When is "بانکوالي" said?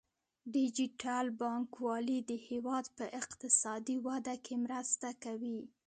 1.41-2.19